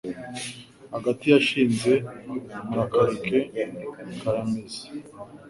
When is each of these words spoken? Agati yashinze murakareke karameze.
Agati 0.97 1.25
yashinze 1.33 1.93
murakareke 2.67 3.37
karameze. 4.19 4.81